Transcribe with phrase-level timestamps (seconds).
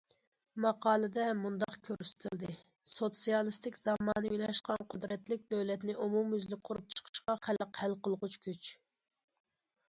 [0.63, 2.49] ماقالىدە مۇنداق كۆرسىتىلدى:
[2.91, 8.73] سوتسىيالىستىك زامانىۋىلاشقان قۇدرەتلىك دۆلەتنى ئومۇميۈزلۈك قۇرۇپ چىقىشتا خەلق ھەل قىلغۇچ كۈچ.